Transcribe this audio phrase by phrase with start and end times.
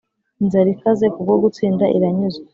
[0.41, 2.45] inzara ikaze kubwo gutsinda iranyuzwe,